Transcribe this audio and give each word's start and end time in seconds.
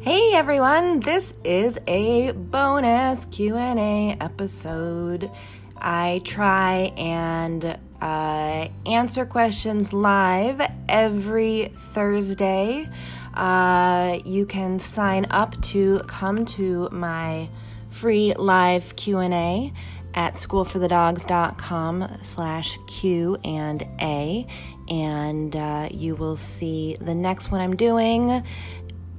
Hey 0.00 0.32
everyone, 0.32 1.00
this 1.00 1.34
is 1.42 1.76
a 1.88 2.30
bonus 2.30 3.24
Q&A 3.24 4.16
episode. 4.20 5.28
I 5.76 6.22
try 6.24 6.92
and 6.96 7.76
uh, 8.00 8.68
answer 8.86 9.26
questions 9.26 9.92
live 9.92 10.62
every 10.88 11.72
Thursday. 11.74 12.88
Uh, 13.34 14.20
you 14.24 14.46
can 14.46 14.78
sign 14.78 15.26
up 15.30 15.60
to 15.62 15.98
come 16.06 16.44
to 16.46 16.88
my 16.92 17.50
free 17.90 18.34
live 18.34 18.94
Q&A 18.94 19.72
at 20.14 20.34
schoolforthedogs.com 20.34 22.18
slash 22.22 22.78
Q 22.86 23.36
and 23.44 23.82
A 24.00 24.46
and 24.88 25.54
uh, 25.54 25.88
you 25.90 26.14
will 26.14 26.36
see 26.36 26.96
the 27.00 27.14
next 27.14 27.50
one 27.50 27.60
I'm 27.60 27.76
doing. 27.76 28.42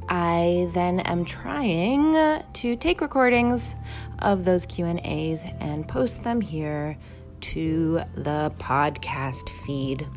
I 0.09 0.70
then 0.73 1.02
am 1.02 1.23
trying 1.23 2.41
to 2.54 2.76
take 2.76 3.00
recordings 3.00 3.76
of 4.17 4.44
those 4.44 4.66
Q&As 4.66 5.45
and 5.59 5.88
post 5.88 6.23
them 6.23 6.41
here 6.41 6.98
to 7.41 8.00
the 8.16 8.52
podcast 8.58 9.50
feed. 9.66 10.08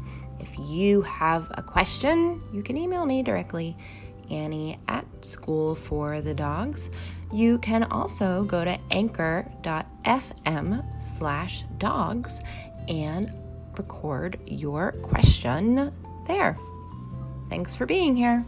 If 0.41 0.59
you 0.59 1.03
have 1.03 1.47
a 1.51 1.63
question, 1.63 2.43
you 2.55 2.63
can 2.63 2.79
email 2.79 3.05
me 3.05 3.23
directly, 3.23 3.77
Annie 4.31 4.79
at 4.89 5.05
School 5.21 5.75
for 5.75 6.23
the 6.23 6.33
Dogs. 6.33 6.89
You 7.31 7.59
can 7.59 7.85
also 7.85 8.45
go 8.45 8.65
to 8.65 8.79
anchor.fm 8.91 9.53
slash 11.03 11.65
dogs 11.77 12.41
and 12.89 13.31
record 13.77 14.39
your 14.47 14.93
question 15.03 15.93
there. 16.27 16.57
Thanks 17.51 17.75
for 17.75 17.85
being 17.85 18.17
here. 18.17 18.47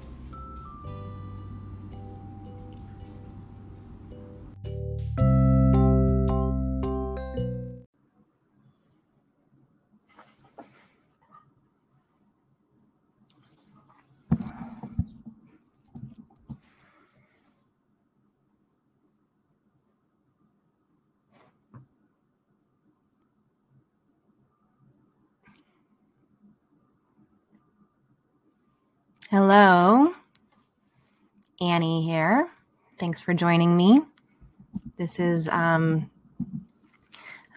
Hello, 29.36 30.14
Annie 31.60 32.04
here. 32.04 32.48
Thanks 33.00 33.20
for 33.20 33.34
joining 33.34 33.76
me. 33.76 34.00
This 34.96 35.18
is 35.18 35.48
um, 35.48 36.08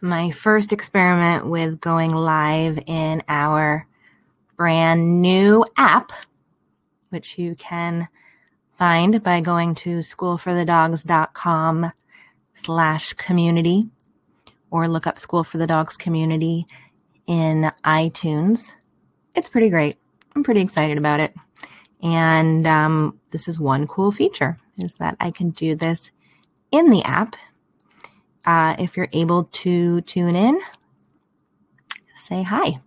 my 0.02 0.32
first 0.32 0.74
experiment 0.74 1.46
with 1.46 1.80
going 1.80 2.16
live 2.16 2.80
in 2.88 3.22
our 3.30 3.86
brand 4.56 5.22
new 5.22 5.64
app, 5.78 6.12
which 7.10 7.38
you 7.38 7.54
can 7.54 8.08
find 8.80 9.22
by 9.22 9.40
going 9.40 9.76
to 9.76 10.00
schoolforthedogs.com 10.00 11.92
slash 12.56 13.14
community 13.14 13.86
or 14.72 14.88
look 14.88 15.06
up 15.06 15.20
School 15.20 15.44
for 15.44 15.60
the 15.60 15.68
Dogs 15.68 15.96
community 15.96 16.66
in 17.28 17.72
iTunes. 17.86 18.74
It's 19.36 19.50
pretty 19.52 19.70
great. 19.70 19.98
I'm 20.36 20.44
pretty 20.44 20.62
excited 20.62 20.98
about 20.98 21.20
it. 21.20 21.36
And 22.02 22.68
um, 22.68 23.20
this 23.32 23.48
is 23.48 23.60
one 23.60 23.88
cool 23.88 24.12
feature 24.12 24.58
is 24.78 24.94
that 24.96 25.18
I 25.20 25.32
can 25.32 25.50
do 25.52 25.76
this 25.76 26.12
in 26.72 26.90
the 26.90 27.04
app. 27.04 27.36
Uh, 28.46 28.76
if 28.80 28.96
you're 28.96 29.10
able 29.14 29.46
to 29.46 30.02
tune 30.02 30.36
in, 30.36 30.60
say 32.16 32.44
hi. 32.44 32.80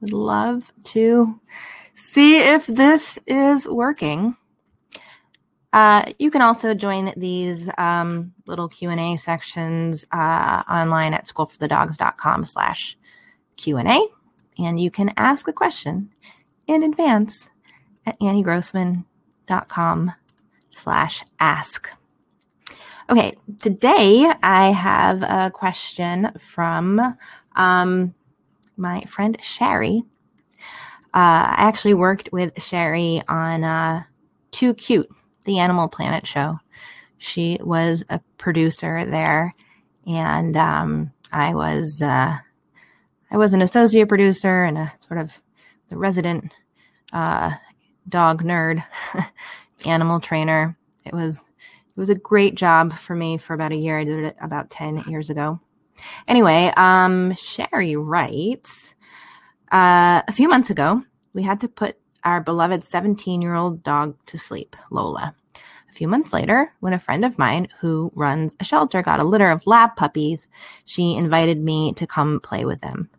Would 0.00 0.12
love 0.12 0.72
to 0.84 1.40
see 1.94 2.38
if 2.38 2.66
this 2.66 3.18
is 3.26 3.66
working. 3.66 4.36
Uh, 5.72 6.12
you 6.18 6.30
can 6.30 6.40
also 6.40 6.72
join 6.72 7.12
these 7.16 7.68
um, 7.76 8.32
little 8.46 8.68
Q&A 8.68 9.16
sections 9.16 10.06
uh, 10.12 10.62
online 10.70 11.12
at 11.12 11.26
schoolforthedogs.com 11.26 12.44
slash 12.44 12.96
Q&A. 13.56 14.06
And 14.58 14.80
you 14.80 14.90
can 14.90 15.12
ask 15.16 15.46
a 15.48 15.52
question 15.52 16.10
in 16.66 16.82
advance 16.82 17.50
at 18.08 18.18
anniegrossman.com 18.20 20.12
slash 20.74 21.22
ask. 21.38 21.90
Okay, 23.10 23.36
today 23.60 24.32
I 24.42 24.70
have 24.70 25.22
a 25.22 25.50
question 25.50 26.30
from 26.38 27.16
um, 27.54 28.14
my 28.76 29.02
friend 29.02 29.36
Sherry. 29.42 30.02
Uh, 31.14 31.52
I 31.52 31.54
actually 31.58 31.94
worked 31.94 32.30
with 32.32 32.62
Sherry 32.62 33.22
on 33.28 33.64
uh, 33.64 34.04
Too 34.52 34.72
Cute, 34.74 35.08
the 35.44 35.58
Animal 35.58 35.88
Planet 35.88 36.26
show. 36.26 36.58
She 37.18 37.58
was 37.60 38.04
a 38.08 38.20
producer 38.38 39.04
there, 39.04 39.54
and 40.06 40.56
um, 40.56 41.12
I 41.32 41.54
was 41.54 42.00
uh, 42.00 42.38
I 43.30 43.36
was 43.36 43.52
an 43.52 43.62
associate 43.62 44.08
producer 44.08 44.64
and 44.64 44.78
a 44.78 44.92
sort 45.06 45.20
of 45.20 45.32
the 45.88 45.98
resident 45.98 46.52
uh, 47.12 47.52
dog 48.08 48.42
nerd, 48.42 48.84
animal 49.86 50.20
trainer. 50.20 50.76
It 51.04 51.14
was 51.14 51.38
it 51.38 52.00
was 52.00 52.10
a 52.10 52.14
great 52.14 52.54
job 52.54 52.92
for 52.92 53.14
me 53.16 53.36
for 53.38 53.54
about 53.54 53.72
a 53.72 53.76
year. 53.76 53.98
I 53.98 54.04
did 54.04 54.24
it 54.24 54.36
about 54.40 54.70
10 54.70 55.04
years 55.08 55.30
ago. 55.30 55.58
Anyway, 56.28 56.72
um, 56.76 57.34
Sherry 57.34 57.96
writes, 57.96 58.94
uh, 59.72 60.22
a 60.26 60.32
few 60.32 60.48
months 60.48 60.70
ago, 60.70 61.02
we 61.34 61.42
had 61.42 61.60
to 61.60 61.68
put 61.68 61.96
our 62.24 62.40
beloved 62.40 62.84
17 62.84 63.42
year 63.42 63.54
old 63.54 63.82
dog 63.82 64.16
to 64.26 64.38
sleep, 64.38 64.76
Lola. 64.90 65.34
A 65.90 65.92
few 65.92 66.06
months 66.06 66.32
later, 66.32 66.72
when 66.80 66.92
a 66.92 66.98
friend 66.98 67.24
of 67.24 67.38
mine 67.38 67.68
who 67.80 68.12
runs 68.14 68.54
a 68.60 68.64
shelter 68.64 69.02
got 69.02 69.20
a 69.20 69.24
litter 69.24 69.50
of 69.50 69.66
lab 69.66 69.96
puppies, 69.96 70.48
she 70.84 71.16
invited 71.16 71.60
me 71.60 71.92
to 71.94 72.06
come 72.06 72.40
play 72.40 72.64
with 72.64 72.80
them. 72.80 73.10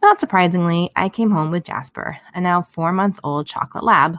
Not 0.00 0.20
surprisingly, 0.20 0.90
I 0.94 1.08
came 1.08 1.30
home 1.30 1.50
with 1.50 1.64
Jasper, 1.64 2.18
a 2.34 2.40
now 2.40 2.62
four 2.62 2.92
month 2.92 3.18
old 3.24 3.46
chocolate 3.46 3.84
lab, 3.84 4.16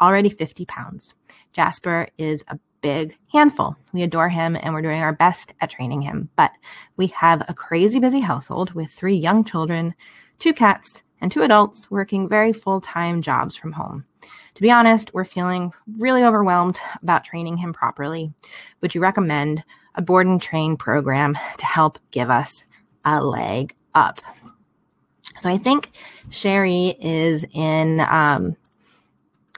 already 0.00 0.28
50 0.28 0.66
pounds. 0.66 1.14
Jasper 1.52 2.08
is 2.18 2.44
a 2.48 2.58
big 2.82 3.16
handful. 3.32 3.76
We 3.92 4.02
adore 4.02 4.28
him 4.28 4.56
and 4.60 4.74
we're 4.74 4.82
doing 4.82 5.00
our 5.00 5.14
best 5.14 5.54
at 5.60 5.70
training 5.70 6.02
him. 6.02 6.28
But 6.36 6.50
we 6.96 7.06
have 7.08 7.42
a 7.48 7.54
crazy 7.54 7.98
busy 7.98 8.20
household 8.20 8.72
with 8.72 8.90
three 8.90 9.16
young 9.16 9.44
children, 9.44 9.94
two 10.38 10.52
cats, 10.52 11.02
and 11.20 11.30
two 11.30 11.42
adults 11.42 11.90
working 11.90 12.28
very 12.28 12.52
full 12.52 12.80
time 12.80 13.22
jobs 13.22 13.56
from 13.56 13.72
home. 13.72 14.04
To 14.54 14.62
be 14.62 14.70
honest, 14.70 15.14
we're 15.14 15.24
feeling 15.24 15.72
really 15.96 16.24
overwhelmed 16.24 16.78
about 17.02 17.24
training 17.24 17.56
him 17.56 17.72
properly. 17.72 18.32
Would 18.80 18.94
you 18.94 19.00
recommend 19.00 19.64
a 19.94 20.02
board 20.02 20.26
and 20.26 20.42
train 20.42 20.76
program 20.76 21.38
to 21.58 21.64
help 21.64 21.98
give 22.10 22.28
us 22.28 22.64
a 23.04 23.24
leg 23.24 23.74
up? 23.94 24.20
So 25.38 25.48
I 25.48 25.58
think 25.58 25.90
Sherry 26.30 26.96
is 27.00 27.44
in 27.52 28.00
um, 28.00 28.56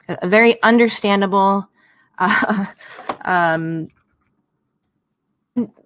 a 0.07 0.27
very 0.27 0.61
understandable 0.63 1.67
uh, 2.17 2.65
um, 3.23 3.89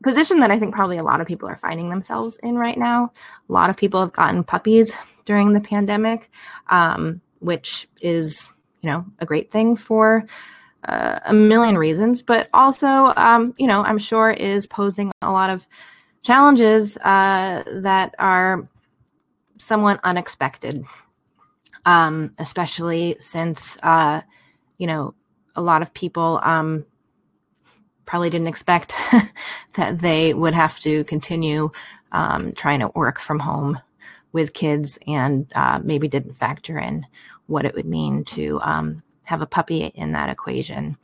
position 0.04 0.40
that 0.40 0.52
I 0.52 0.60
think 0.60 0.74
probably 0.74 0.98
a 0.98 1.04
lot 1.04 1.22
of 1.22 1.28
people 1.28 1.48
are 1.48 1.58
finding 1.58 1.90
themselves 1.90 2.38
in 2.44 2.56
right 2.56 2.78
now. 2.78 3.12
A 3.50 3.52
lot 3.52 3.70
of 3.70 3.78
people 3.78 4.00
have 4.00 4.14
gotten 4.14 4.44
puppies 4.44 4.94
during 5.26 5.54
the 5.54 5.62
pandemic, 5.62 6.32
um, 6.68 7.22
which 7.40 7.88
is, 8.02 8.50
you 8.81 8.90
know, 8.90 9.06
a 9.19 9.25
great 9.25 9.52
thing 9.52 9.75
for 9.75 10.25
uh, 10.86 11.19
a 11.25 11.34
million 11.34 11.78
reasons, 11.78 12.24
but 12.24 12.50
also, 12.54 13.13
um, 13.16 13.54
you 13.58 13.68
know, 13.68 13.84
I'm 13.84 14.00
sure 14.00 14.31
is 14.31 14.66
posing 14.66 15.12
a 15.22 15.31
lot 15.31 15.50
of 15.50 15.68
challenges 16.24 16.98
uh, 16.98 17.63
that 17.68 18.16
are 18.18 18.63
somewhat 19.60 20.00
unexpected, 20.04 20.84
um, 21.86 22.34
especially 22.40 23.16
since, 23.20 23.78
uh, 23.84 24.22
you 24.78 24.88
know, 24.88 25.14
a 25.56 25.62
lot 25.62 25.82
of 25.82 25.94
people 25.94 26.40
um, 26.44 26.86
probably 28.06 28.30
didn't 28.30 28.48
expect 28.48 28.94
that 29.76 30.00
they 30.00 30.34
would 30.34 30.54
have 30.54 30.80
to 30.80 31.04
continue 31.04 31.70
um, 32.12 32.54
trying 32.54 32.80
to 32.80 32.92
work 32.96 33.20
from 33.20 33.40
home 33.40 33.80
with 34.32 34.54
kids 34.54 34.98
and 35.08 35.52
uh, 35.56 35.80
maybe 35.84 36.08
didn't 36.08 36.34
factor 36.34 36.80
in 36.80 37.06
what 37.48 37.66
it 37.66 37.76
would 37.76 37.86
mean 37.86 38.24
to 38.24 38.60
um, 38.62 38.98
have 39.24 39.42
a 39.42 39.48
puppy 39.48 39.86
in 39.96 40.12
that 40.12 40.30
equation 40.30 40.98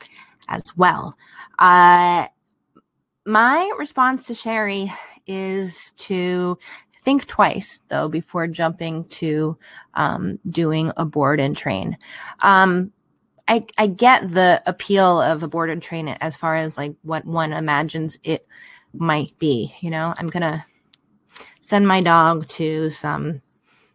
as 0.47 0.63
well. 0.77 1.17
Uh, 1.59 2.27
my 3.25 3.71
response 3.77 4.27
to 4.27 4.35
Sherry 4.35 4.91
is 5.27 5.91
to 5.97 6.57
think 7.05 7.27
twice 7.27 7.79
though 7.87 8.09
before 8.09 8.47
jumping 8.47 9.05
to 9.05 9.57
um, 9.93 10.39
doing 10.47 10.91
a 10.97 11.05
board 11.05 11.39
and 11.39 11.55
train. 11.55 11.97
Um, 12.41 12.91
I, 13.47 13.65
I 13.77 13.87
get 13.87 14.31
the 14.31 14.61
appeal 14.65 15.21
of 15.21 15.43
a 15.43 15.47
board 15.47 15.69
and 15.69 15.81
train 15.81 16.07
as 16.09 16.35
far 16.35 16.55
as 16.55 16.77
like 16.77 16.95
what 17.03 17.25
one 17.25 17.53
imagines 17.53 18.17
it 18.23 18.47
might 18.91 19.37
be. 19.37 19.73
You 19.81 19.91
know, 19.91 20.13
I'm 20.17 20.29
to 20.41 20.65
send 21.61 21.87
my 21.87 22.01
dog 22.01 22.47
to 22.49 22.89
some 22.89 23.41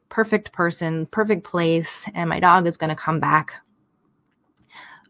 perfect 0.09 0.53
person, 0.53 1.07
perfect 1.07 1.45
place, 1.45 2.07
and 2.15 2.29
my 2.29 2.39
dog 2.39 2.67
is 2.67 2.77
to 2.91 2.97
come 2.97 3.19
back 3.19 3.55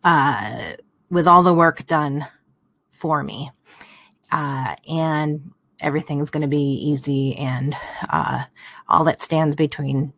uh, 0.05 0.73
with 1.11 1.29
all 1.29 1.43
the 1.43 1.55
work 1.55 1.87
done 1.87 2.27
for 2.93 3.23
me. 3.23 3.51
Uh, 4.33 4.77
and 4.89 5.51
everything's 5.81 6.31
going 6.31 6.43
to 6.43 6.49
be 6.49 6.75
easy. 6.75 7.37
And 7.37 7.75
uh, 8.09 8.45
all 8.89 9.05
that 9.05 9.23
stands 9.23 9.57
between 9.57 10.13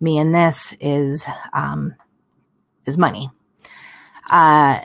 me 0.00 0.18
and 0.18 0.34
this 0.34 0.74
is 0.80 1.26
um, 1.52 1.94
is 2.86 2.96
money. 2.96 3.30
Uh, 4.28 4.80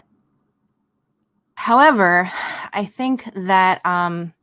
however, 1.56 2.32
I 2.74 2.86
think 2.86 3.30
that 3.36 3.86
um, 3.86 4.34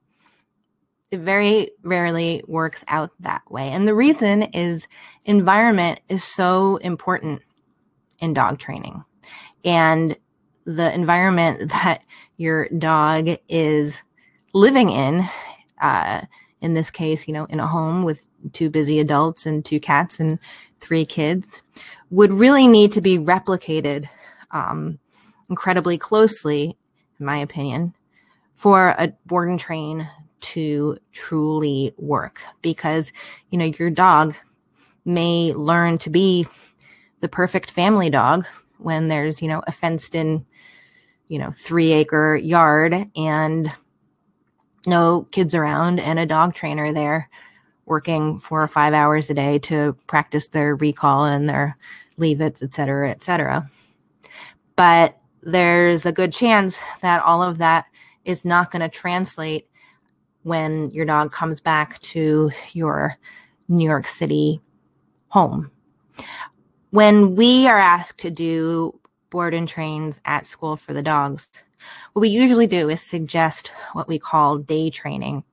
it 1.10 1.20
very 1.20 1.72
rarely 1.82 2.42
works 2.48 2.82
out 2.88 3.10
that 3.20 3.42
way. 3.50 3.68
And 3.68 3.86
the 3.86 3.94
reason 3.94 4.42
is 4.42 4.88
environment 5.24 6.00
is 6.08 6.24
so 6.24 6.76
important 6.78 7.42
in 8.18 8.32
dog 8.32 8.58
training. 8.58 9.04
And 9.64 10.16
the 10.64 10.92
environment 10.92 11.68
that 11.84 12.04
your 12.36 12.68
dog 12.70 13.28
is 13.48 13.98
living 14.54 14.90
in, 14.90 15.28
uh, 15.82 16.22
in 16.62 16.74
this 16.74 16.90
case, 16.90 17.26
you 17.26 17.34
know, 17.34 17.44
in 17.46 17.60
a 17.60 17.66
home 17.66 18.04
with 18.04 18.26
two 18.52 18.70
busy 18.70 19.00
adults 19.00 19.44
and 19.44 19.64
two 19.64 19.80
cats 19.80 20.20
and 20.20 20.38
three 20.80 21.04
kids, 21.04 21.60
would 22.10 22.32
really 22.32 22.66
need 22.66 22.92
to 22.92 23.00
be 23.00 23.18
replicated 23.18 24.08
um, 24.52 24.98
incredibly 25.50 25.98
closely, 25.98 26.76
in 27.18 27.26
my 27.26 27.38
opinion, 27.38 27.94
for 28.54 28.94
a 28.98 29.12
board 29.26 29.48
and 29.48 29.60
train 29.60 30.08
to 30.40 30.96
truly 31.12 31.92
work. 31.98 32.40
Because 32.62 33.12
you 33.50 33.58
know 33.58 33.66
your 33.66 33.90
dog 33.90 34.34
may 35.04 35.52
learn 35.52 35.98
to 35.98 36.10
be 36.10 36.46
the 37.20 37.28
perfect 37.28 37.70
family 37.70 38.08
dog 38.08 38.46
when 38.78 39.08
there's 39.08 39.42
you 39.42 39.48
know 39.48 39.62
a 39.66 39.72
fenced 39.72 40.14
in 40.14 40.44
you 41.28 41.38
know 41.38 41.50
3 41.50 41.92
acre 41.92 42.36
yard 42.36 43.10
and 43.16 43.72
no 44.86 45.26
kids 45.30 45.54
around 45.54 46.00
and 46.00 46.18
a 46.18 46.26
dog 46.26 46.54
trainer 46.54 46.92
there 46.92 47.28
working 47.86 48.38
4 48.38 48.62
or 48.62 48.68
5 48.68 48.94
hours 48.94 49.30
a 49.30 49.34
day 49.34 49.58
to 49.58 49.96
practice 50.06 50.48
their 50.48 50.76
recall 50.76 51.24
and 51.24 51.48
their 51.48 51.76
leave 52.16 52.40
its 52.40 52.62
et 52.62 52.72
cetera 52.72 53.10
et 53.10 53.22
cetera 53.22 53.68
but 54.76 55.18
there's 55.42 56.06
a 56.06 56.12
good 56.12 56.32
chance 56.32 56.78
that 57.02 57.22
all 57.22 57.42
of 57.42 57.58
that 57.58 57.86
is 58.24 58.44
not 58.44 58.70
going 58.70 58.80
to 58.80 58.88
translate 58.88 59.68
when 60.42 60.90
your 60.90 61.04
dog 61.04 61.32
comes 61.32 61.60
back 61.60 62.00
to 62.00 62.50
your 62.72 63.16
New 63.68 63.84
York 63.84 64.06
City 64.06 64.60
home. 65.28 65.70
When 66.90 67.36
we 67.36 67.66
are 67.66 67.78
asked 67.78 68.18
to 68.18 68.30
do 68.30 68.98
board 69.30 69.54
and 69.54 69.66
trains 69.66 70.20
at 70.24 70.46
school 70.46 70.76
for 70.76 70.92
the 70.92 71.02
dogs, 71.02 71.48
what 72.12 72.20
we 72.20 72.28
usually 72.28 72.66
do 72.66 72.88
is 72.88 73.00
suggest 73.00 73.72
what 73.92 74.08
we 74.08 74.18
call 74.18 74.58
day 74.58 74.90
training, 74.90 75.44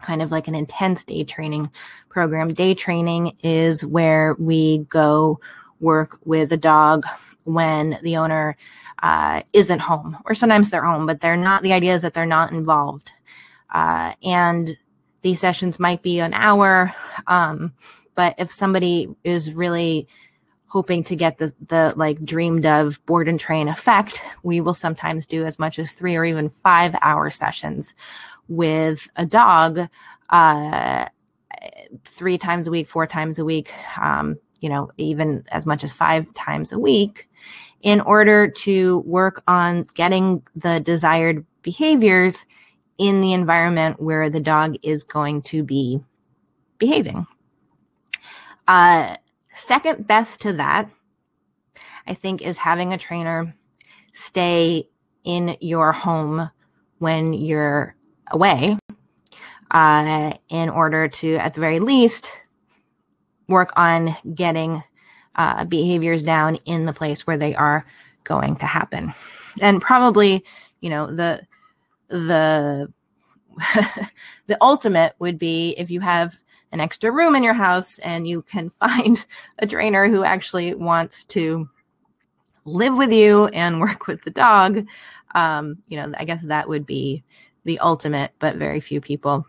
kind 0.00 0.22
of 0.22 0.30
like 0.30 0.48
an 0.48 0.54
intense 0.54 1.04
day 1.04 1.24
training 1.24 1.70
program. 2.08 2.52
Day 2.52 2.74
training 2.74 3.36
is 3.42 3.84
where 3.84 4.34
we 4.38 4.78
go 4.88 5.40
work 5.80 6.18
with 6.24 6.52
a 6.52 6.56
dog 6.56 7.06
when 7.44 7.98
the 8.02 8.16
owner 8.16 8.56
uh, 9.02 9.42
isn't 9.52 9.80
home, 9.80 10.16
or 10.24 10.34
sometimes 10.34 10.70
they're 10.70 10.84
home, 10.84 11.06
but 11.06 11.20
they're 11.20 11.36
not. 11.36 11.62
The 11.62 11.72
idea 11.72 11.94
is 11.94 12.02
that 12.02 12.14
they're 12.14 12.26
not 12.26 12.52
involved 12.52 13.12
uh, 13.70 14.14
and 14.22 14.76
these 15.22 15.40
sessions 15.40 15.78
might 15.78 16.02
be 16.02 16.20
an 16.20 16.34
hour. 16.34 16.94
Um, 17.26 17.72
but 18.14 18.34
if 18.38 18.50
somebody 18.50 19.08
is 19.24 19.52
really 19.52 20.08
hoping 20.68 21.04
to 21.04 21.16
get 21.16 21.38
the, 21.38 21.52
the 21.68 21.94
like 21.96 22.22
dreamed 22.24 22.66
of 22.66 23.04
board 23.06 23.28
and 23.28 23.38
train 23.38 23.68
effect, 23.68 24.20
we 24.42 24.60
will 24.60 24.74
sometimes 24.74 25.26
do 25.26 25.44
as 25.44 25.58
much 25.58 25.78
as 25.78 25.92
three 25.92 26.16
or 26.16 26.24
even 26.24 26.48
five 26.48 26.94
hour 27.02 27.30
sessions 27.30 27.94
with 28.48 29.08
a 29.16 29.26
dog 29.26 29.88
uh, 30.30 31.06
three 32.04 32.38
times 32.38 32.66
a 32.66 32.70
week, 32.70 32.88
four 32.88 33.06
times 33.06 33.38
a 33.38 33.44
week, 33.44 33.72
um, 34.00 34.38
you 34.60 34.68
know, 34.68 34.90
even 34.96 35.44
as 35.48 35.66
much 35.66 35.84
as 35.84 35.92
five 35.92 36.32
times 36.34 36.72
a 36.72 36.78
week 36.78 37.28
in 37.82 38.00
order 38.00 38.48
to 38.48 39.00
work 39.00 39.42
on 39.46 39.86
getting 39.94 40.42
the 40.56 40.80
desired 40.80 41.44
behaviors 41.62 42.44
in 42.98 43.20
the 43.20 43.32
environment 43.32 44.00
where 44.00 44.30
the 44.30 44.40
dog 44.40 44.76
is 44.82 45.04
going 45.04 45.42
to 45.42 45.62
be 45.62 46.00
behaving. 46.78 47.26
Uh, 48.66 49.16
second 49.56 50.06
best 50.06 50.40
to 50.42 50.52
that, 50.54 50.88
I 52.06 52.14
think, 52.14 52.42
is 52.42 52.58
having 52.58 52.92
a 52.92 52.98
trainer 52.98 53.54
stay 54.12 54.88
in 55.24 55.56
your 55.60 55.92
home 55.92 56.50
when 56.98 57.32
you're 57.32 57.94
away 58.30 58.78
uh, 59.70 60.32
in 60.48 60.68
order 60.68 61.08
to, 61.08 61.34
at 61.36 61.54
the 61.54 61.60
very 61.60 61.80
least, 61.80 62.30
work 63.48 63.72
on 63.76 64.16
getting 64.34 64.82
uh, 65.34 65.64
behaviors 65.64 66.22
down 66.22 66.56
in 66.64 66.86
the 66.86 66.92
place 66.92 67.26
where 67.26 67.36
they 67.36 67.54
are 67.54 67.84
going 68.24 68.56
to 68.56 68.66
happen. 68.66 69.12
And 69.60 69.80
probably, 69.80 70.44
you 70.80 70.90
know, 70.90 71.14
the 71.14 71.42
the 72.08 72.92
the 74.46 74.58
ultimate 74.60 75.14
would 75.18 75.38
be 75.38 75.74
if 75.78 75.90
you 75.90 76.00
have 76.00 76.38
an 76.72 76.80
extra 76.80 77.10
room 77.10 77.34
in 77.34 77.42
your 77.42 77.54
house 77.54 77.98
and 78.00 78.26
you 78.26 78.42
can 78.42 78.70
find 78.80 79.24
a 79.58 79.66
trainer 79.66 80.08
who 80.08 80.24
actually 80.24 80.74
wants 80.74 81.24
to 81.24 81.68
live 82.64 82.96
with 82.96 83.12
you 83.12 83.46
and 83.48 83.80
work 83.86 84.06
with 84.06 84.22
the 84.22 84.30
dog. 84.30 84.86
Um, 85.34 85.82
you 85.88 85.98
know 85.98 86.14
i 86.16 86.24
guess 86.24 86.42
that 86.44 86.66
would 86.66 86.86
be 86.86 87.22
the 87.64 87.78
ultimate 87.80 88.32
but 88.38 88.56
very 88.56 88.80
few 88.80 89.02
people 89.02 89.44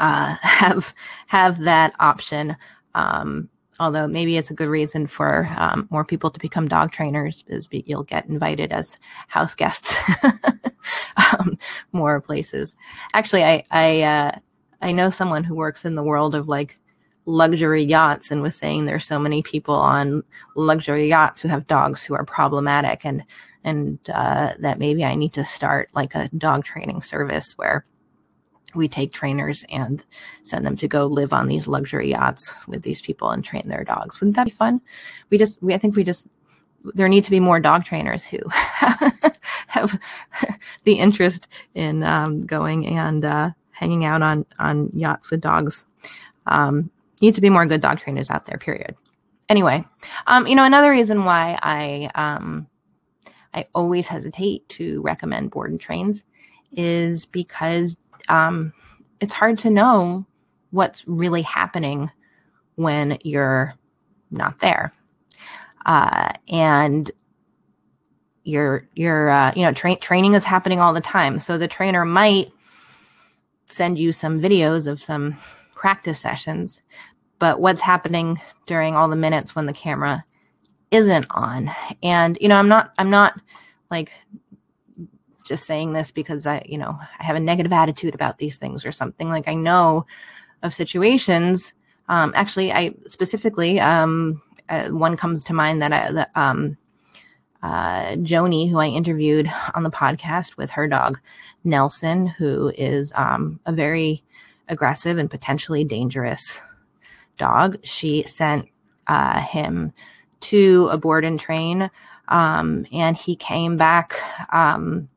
uh, 0.00 0.34
have 0.42 0.92
have 1.28 1.58
that 1.60 1.94
option. 2.00 2.56
Um, 2.94 3.48
although 3.78 4.08
maybe 4.08 4.36
it's 4.36 4.50
a 4.50 4.54
good 4.54 4.68
reason 4.68 5.06
for 5.06 5.48
um, 5.56 5.86
more 5.90 6.04
people 6.04 6.30
to 6.30 6.40
become 6.40 6.66
dog 6.66 6.90
trainers 6.90 7.44
is 7.46 7.66
be, 7.66 7.84
you'll 7.86 8.02
get 8.02 8.26
invited 8.26 8.72
as 8.72 8.98
house 9.28 9.54
guests 9.54 9.94
um, 11.16 11.56
more 11.92 12.20
places. 12.20 12.74
Actually 13.14 13.44
i 13.44 13.64
i 13.70 14.02
uh, 14.02 14.38
i 14.82 14.92
know 14.92 15.10
someone 15.10 15.44
who 15.44 15.54
works 15.54 15.84
in 15.84 15.94
the 15.94 16.02
world 16.02 16.34
of 16.34 16.48
like 16.48 16.78
luxury 17.26 17.84
yachts 17.84 18.30
and 18.30 18.42
was 18.42 18.56
saying 18.56 18.84
there's 18.84 19.06
so 19.06 19.18
many 19.18 19.42
people 19.42 19.74
on 19.74 20.22
luxury 20.56 21.08
yachts 21.08 21.40
who 21.40 21.48
have 21.48 21.66
dogs 21.66 22.02
who 22.02 22.14
are 22.14 22.24
problematic 22.24 23.04
and 23.04 23.24
and 23.62 23.98
uh, 24.12 24.54
that 24.58 24.78
maybe 24.78 25.04
i 25.04 25.14
need 25.14 25.32
to 25.32 25.44
start 25.44 25.88
like 25.94 26.14
a 26.14 26.28
dog 26.38 26.64
training 26.64 27.02
service 27.02 27.52
where 27.56 27.84
we 28.74 28.88
take 28.88 29.12
trainers 29.12 29.64
and 29.70 30.04
send 30.42 30.64
them 30.64 30.76
to 30.76 30.88
go 30.88 31.06
live 31.06 31.32
on 31.32 31.48
these 31.48 31.66
luxury 31.66 32.10
yachts 32.10 32.54
with 32.66 32.82
these 32.82 33.02
people 33.02 33.30
and 33.30 33.44
train 33.44 33.68
their 33.68 33.84
dogs. 33.84 34.20
Wouldn't 34.20 34.36
that 34.36 34.44
be 34.44 34.50
fun? 34.50 34.80
We 35.30 35.38
just, 35.38 35.62
we, 35.62 35.74
I 35.74 35.78
think 35.78 35.96
we 35.96 36.04
just, 36.04 36.28
there 36.94 37.08
need 37.08 37.24
to 37.24 37.30
be 37.30 37.40
more 37.40 37.60
dog 37.60 37.84
trainers 37.84 38.26
who 38.26 38.38
have 38.48 40.00
the 40.84 40.94
interest 40.94 41.48
in 41.74 42.02
um, 42.02 42.46
going 42.46 42.86
and 42.86 43.24
uh, 43.24 43.50
hanging 43.80 44.04
out 44.04 44.22
on 44.22 44.44
on 44.58 44.90
yachts 44.94 45.30
with 45.30 45.40
dogs. 45.40 45.86
Um, 46.46 46.90
need 47.22 47.34
to 47.34 47.40
be 47.40 47.50
more 47.50 47.66
good 47.66 47.80
dog 47.80 47.98
trainers 47.98 48.30
out 48.30 48.46
there. 48.46 48.58
Period. 48.58 48.94
Anyway, 49.48 49.84
um, 50.26 50.46
you 50.46 50.54
know 50.54 50.64
another 50.64 50.90
reason 50.90 51.24
why 51.24 51.58
I 51.62 52.10
um, 52.14 52.68
I 53.54 53.64
always 53.74 54.06
hesitate 54.06 54.68
to 54.70 55.00
recommend 55.00 55.50
board 55.50 55.70
and 55.70 55.80
trains 55.80 56.22
is 56.72 57.26
because 57.26 57.96
um, 58.28 58.72
it's 59.20 59.34
hard 59.34 59.58
to 59.60 59.70
know 59.70 60.24
what's 60.70 61.04
really 61.08 61.42
happening 61.42 62.10
when 62.76 63.18
you're 63.24 63.74
not 64.30 64.60
there. 64.60 64.92
Uh, 65.86 66.32
and 66.48 67.10
your 68.44 68.86
your 68.94 69.30
uh, 69.30 69.52
you 69.56 69.62
know 69.62 69.72
tra- 69.72 69.96
training 69.96 70.34
is 70.34 70.44
happening 70.44 70.80
all 70.80 70.92
the 70.92 71.00
time 71.00 71.38
so 71.38 71.58
the 71.58 71.68
trainer 71.68 72.04
might 72.04 72.50
send 73.70 73.98
you 73.98 74.12
some 74.12 74.40
videos 74.40 74.86
of 74.86 75.02
some 75.02 75.36
practice 75.74 76.18
sessions 76.18 76.82
but 77.38 77.60
what's 77.60 77.80
happening 77.80 78.40
during 78.66 78.94
all 78.96 79.08
the 79.08 79.16
minutes 79.16 79.54
when 79.54 79.66
the 79.66 79.72
camera 79.72 80.24
isn't 80.90 81.26
on 81.30 81.70
and 82.02 82.36
you 82.40 82.48
know 82.48 82.56
i'm 82.56 82.68
not 82.68 82.92
i'm 82.98 83.10
not 83.10 83.40
like 83.90 84.12
just 85.50 85.66
saying 85.66 85.92
this 85.92 86.12
because 86.12 86.46
I, 86.46 86.62
you 86.64 86.78
know, 86.78 86.96
I 87.18 87.24
have 87.24 87.34
a 87.34 87.40
negative 87.40 87.72
attitude 87.72 88.14
about 88.14 88.38
these 88.38 88.56
things 88.56 88.86
or 88.86 88.92
something. 88.92 89.28
Like 89.28 89.48
I 89.48 89.54
know 89.54 90.06
of 90.62 90.72
situations. 90.72 91.72
Um, 92.08 92.32
actually, 92.36 92.72
I 92.72 92.94
specifically 93.08 93.80
um, 93.80 94.40
uh, 94.68 94.90
one 94.90 95.16
comes 95.16 95.42
to 95.44 95.52
mind 95.52 95.82
that 95.82 95.92
I 95.92 96.12
that, 96.12 96.30
um, 96.36 96.76
uh, 97.62 98.16
Joni, 98.16 98.70
who 98.70 98.78
I 98.78 98.86
interviewed 98.86 99.50
on 99.74 99.82
the 99.82 99.90
podcast 99.90 100.56
with 100.56 100.70
her 100.70 100.86
dog, 100.88 101.18
Nelson, 101.64 102.26
who 102.26 102.72
is 102.76 103.12
um, 103.14 103.60
a 103.66 103.72
very 103.72 104.24
aggressive 104.68 105.18
and 105.18 105.30
potentially 105.30 105.84
dangerous 105.84 106.58
dog. 107.36 107.78
She 107.82 108.22
sent 108.22 108.68
uh, 109.06 109.40
him 109.40 109.92
to 110.40 110.88
a 110.90 110.96
board 110.96 111.24
and 111.24 111.38
train, 111.38 111.90
um, 112.28 112.86
and 112.92 113.16
he 113.16 113.36
came 113.36 113.76
back 113.76 114.18
um, 114.52 115.08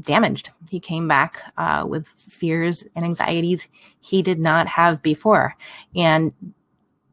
damaged. 0.00 0.50
He 0.70 0.80
came 0.80 1.06
back 1.06 1.52
uh, 1.58 1.84
with 1.86 2.06
fears 2.08 2.84
and 2.96 3.04
anxieties 3.04 3.68
he 4.00 4.22
did 4.22 4.38
not 4.38 4.66
have 4.66 5.02
before. 5.02 5.54
And 5.94 6.32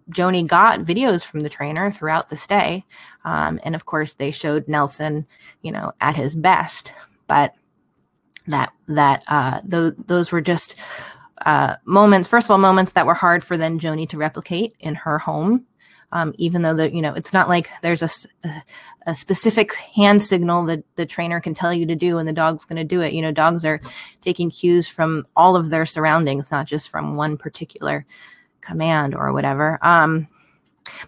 Joni 0.10 0.46
got 0.46 0.82
videos 0.82 1.24
from 1.24 1.42
the 1.42 1.50
trainer 1.50 1.92
throughout 1.92 2.30
the 2.30 2.38
stay. 2.38 2.86
Um, 3.26 3.60
and 3.64 3.76
of 3.76 3.86
course, 3.86 4.14
they 4.14 4.32
showed 4.32 4.68
Nelson, 4.68 5.26
you 5.62 5.72
know, 5.72 5.92
at 6.02 6.16
his 6.16 6.36
best. 6.36 6.94
But 7.28 7.54
that 8.48 8.74
that 8.88 9.24
uh, 9.28 9.62
those 9.64 9.94
those 10.08 10.32
were 10.32 10.42
just 10.42 10.76
uh, 11.46 11.76
moments. 11.86 12.28
First 12.28 12.48
of 12.48 12.52
all, 12.52 12.58
moments 12.58 12.94
that 12.94 13.06
were 13.06 13.14
hard 13.14 13.44
for 13.44 13.58
then 13.58 13.80
Joni 13.80 14.10
to 14.10 14.18
replicate 14.18 14.76
in 14.80 14.96
her 14.96 15.18
home. 15.20 15.66
Um, 16.12 16.34
even 16.40 16.64
though 16.64 16.74
the 16.74 16.92
you 16.92 17.04
know 17.04 17.14
it's 17.14 17.34
not 17.34 17.48
like 17.48 17.70
there's 17.84 18.02
a, 18.02 18.10
a 19.06 19.14
specific 19.14 19.76
hand 19.76 20.24
signal 20.24 20.66
that 20.66 20.84
the 20.96 21.06
trainer 21.06 21.40
can 21.40 21.54
tell 21.54 21.72
you 21.72 21.86
to 21.86 21.96
do 21.96 22.18
and 22.18 22.28
the 22.28 22.34
dog's 22.34 22.66
going 22.66 22.78
to 22.78 22.84
do 22.84 23.02
it 23.02 23.14
you 23.14 23.22
know 23.22 23.32
dogs 23.32 23.64
are 23.64 23.80
taking 24.24 24.50
cues 24.50 24.88
from 24.88 25.28
all 25.36 25.56
of 25.56 25.70
their 25.70 25.86
surroundings 25.86 26.50
not 26.50 26.66
just 26.66 26.90
from 26.90 27.16
one 27.16 27.38
particular 27.38 28.08
command 28.62 29.16
or 29.16 29.34
whatever. 29.34 29.80
Um, 29.82 30.28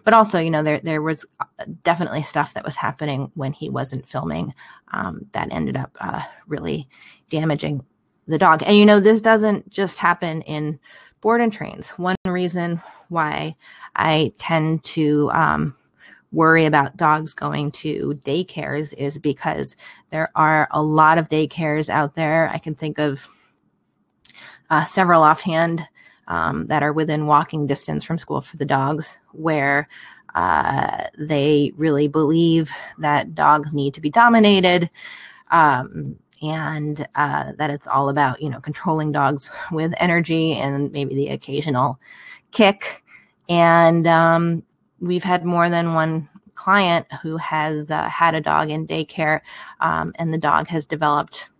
but 0.04 0.14
also 0.14 0.38
you 0.38 0.50
know 0.50 0.62
there 0.62 0.80
there 0.80 1.02
was 1.02 1.24
uh, 1.40 1.64
definitely 1.82 2.22
stuff 2.22 2.54
that 2.54 2.64
was 2.64 2.76
happening 2.76 3.30
when 3.34 3.52
he 3.52 3.68
wasn't 3.68 4.06
filming 4.06 4.54
um, 4.92 5.26
that 5.32 5.52
ended 5.52 5.76
up 5.76 5.96
uh, 6.00 6.22
really 6.46 6.88
damaging 7.30 7.84
the 8.28 8.38
dog. 8.38 8.62
And 8.64 8.76
you 8.76 8.86
know 8.86 9.00
this 9.00 9.20
doesn't 9.20 9.68
just 9.70 9.98
happen 9.98 10.42
in 10.42 10.78
board 11.20 11.40
and 11.40 11.52
trains. 11.52 11.90
One 11.90 12.16
reason 12.26 12.80
why 13.08 13.54
i 13.94 14.32
tend 14.38 14.82
to 14.82 15.30
um, 15.32 15.74
worry 16.32 16.64
about 16.64 16.96
dogs 16.96 17.34
going 17.34 17.70
to 17.70 18.18
daycares 18.24 18.92
is 18.94 19.18
because 19.18 19.76
there 20.10 20.30
are 20.34 20.66
a 20.70 20.82
lot 20.82 21.18
of 21.18 21.28
daycares 21.28 21.88
out 21.88 22.14
there. 22.14 22.48
I 22.48 22.58
can 22.58 22.74
think 22.74 22.98
of 22.98 23.28
uh, 24.70 24.84
several 24.84 25.22
offhand 25.22 25.86
um, 26.28 26.66
that 26.66 26.82
are 26.82 26.92
within 26.92 27.26
walking 27.26 27.66
distance 27.66 28.04
from 28.04 28.18
school 28.18 28.40
for 28.40 28.56
the 28.56 28.64
dogs, 28.64 29.18
where 29.32 29.88
uh, 30.34 31.04
they 31.18 31.72
really 31.76 32.08
believe 32.08 32.70
that 32.98 33.34
dogs 33.34 33.72
need 33.72 33.94
to 33.94 34.00
be 34.00 34.10
dominated. 34.10 34.88
Um, 35.50 36.16
and 36.42 37.06
uh, 37.14 37.52
that 37.56 37.70
it's 37.70 37.86
all 37.86 38.08
about 38.08 38.42
you 38.42 38.50
know 38.50 38.60
controlling 38.60 39.12
dogs 39.12 39.50
with 39.72 39.94
energy 39.98 40.54
and 40.54 40.90
maybe 40.92 41.14
the 41.14 41.28
occasional 41.28 41.98
kick 42.50 43.04
and 43.48 44.06
um, 44.06 44.62
we've 45.00 45.22
had 45.22 45.44
more 45.44 45.70
than 45.70 45.94
one 45.94 46.28
client 46.54 47.06
who 47.22 47.36
has 47.36 47.90
uh, 47.90 48.08
had 48.08 48.34
a 48.34 48.40
dog 48.40 48.70
in 48.70 48.86
daycare 48.86 49.40
um, 49.80 50.12
and 50.16 50.32
the 50.32 50.38
dog 50.38 50.66
has 50.68 50.84
developed 50.86 51.50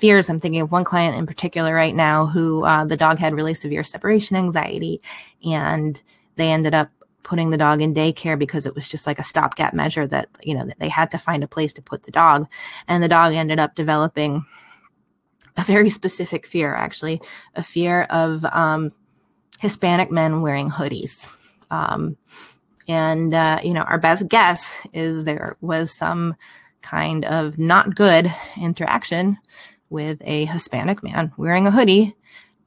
fears. 0.00 0.28
I'm 0.28 0.38
thinking 0.38 0.62
of 0.62 0.72
one 0.72 0.84
client 0.84 1.16
in 1.16 1.26
particular 1.26 1.74
right 1.74 1.94
now 1.94 2.26
who 2.26 2.64
uh, 2.64 2.84
the 2.84 2.96
dog 2.96 3.18
had 3.18 3.34
really 3.34 3.54
severe 3.54 3.84
separation 3.84 4.36
anxiety, 4.36 5.00
and 5.44 6.02
they 6.36 6.50
ended 6.50 6.74
up 6.74 6.90
putting 7.22 7.50
the 7.50 7.58
dog 7.58 7.82
in 7.82 7.94
daycare 7.94 8.38
because 8.38 8.66
it 8.66 8.74
was 8.74 8.88
just 8.88 9.06
like 9.06 9.18
a 9.18 9.22
stopgap 9.22 9.74
measure 9.74 10.06
that 10.06 10.28
you 10.42 10.54
know 10.54 10.64
that 10.64 10.78
they 10.78 10.88
had 10.88 11.10
to 11.10 11.18
find 11.18 11.44
a 11.44 11.48
place 11.48 11.72
to 11.74 11.82
put 11.82 12.02
the 12.02 12.10
dog, 12.10 12.46
and 12.88 13.02
the 13.02 13.08
dog 13.08 13.34
ended 13.34 13.58
up 13.58 13.74
developing 13.74 14.44
a 15.56 15.64
very 15.64 15.90
specific 15.90 16.46
fear, 16.46 16.74
actually, 16.74 17.20
a 17.54 17.62
fear 17.62 18.02
of 18.04 18.44
um, 18.46 18.92
Hispanic 19.60 20.10
men 20.10 20.40
wearing 20.40 20.70
hoodies. 20.70 21.28
Um, 21.70 22.16
and 22.88 23.34
uh, 23.34 23.60
you 23.62 23.74
know, 23.74 23.82
our 23.82 23.98
best 23.98 24.28
guess 24.28 24.80
is 24.92 25.24
there 25.24 25.56
was 25.60 25.94
some 25.94 26.34
kind 26.82 27.24
of 27.26 27.58
not 27.58 27.94
good 27.94 28.32
interaction 28.56 29.36
with 29.90 30.18
a 30.22 30.46
Hispanic 30.46 31.02
man 31.02 31.32
wearing 31.36 31.66
a 31.66 31.70
hoodie 31.70 32.16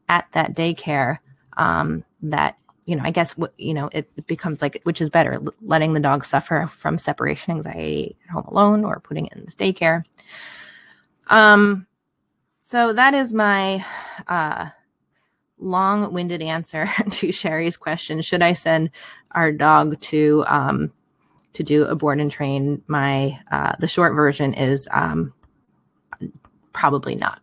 at 0.09 0.27
that 0.33 0.53
daycare. 0.55 1.19
Um, 1.57 2.03
that 2.23 2.57
you 2.85 2.95
know, 2.95 3.03
I 3.03 3.11
guess 3.11 3.35
you 3.57 3.73
know 3.73 3.89
it, 3.91 4.09
becomes 4.27 4.61
like 4.61 4.81
which 4.83 5.01
is 5.01 5.09
better, 5.09 5.41
letting 5.61 5.93
the 5.93 5.99
dog 5.99 6.25
suffer 6.25 6.69
from 6.73 6.97
separation 6.97 7.53
anxiety 7.53 8.17
at 8.25 8.31
home 8.31 8.45
alone 8.47 8.85
or 8.85 8.99
putting 8.99 9.27
it 9.27 9.33
in 9.33 9.45
this 9.45 9.55
daycare. 9.55 10.03
Um, 11.27 11.87
so 12.65 12.91
that 12.93 13.13
is 13.13 13.33
my 13.33 13.85
uh, 14.27 14.69
long-winded 15.59 16.41
answer 16.41 16.89
to 17.11 17.31
Sherry's 17.31 17.77
question. 17.77 18.21
Should 18.21 18.41
I 18.41 18.53
send 18.53 18.89
our 19.31 19.51
dog 19.51 19.99
to 20.01 20.43
um, 20.47 20.91
to 21.53 21.63
do 21.63 21.85
a 21.85 21.95
board 21.95 22.19
and 22.19 22.31
train? 22.31 22.81
My 22.87 23.39
uh, 23.51 23.73
the 23.79 23.87
short 23.87 24.13
version 24.13 24.53
is 24.53 24.89
um, 24.91 25.33
probably 26.73 27.15
not. 27.15 27.39